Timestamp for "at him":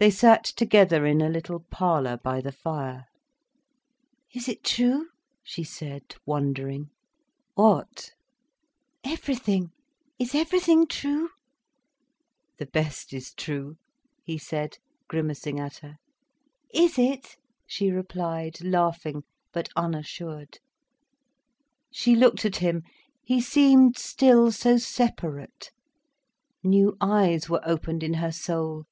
22.46-22.84